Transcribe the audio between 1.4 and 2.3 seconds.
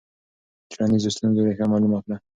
ریښه معلومه کړه.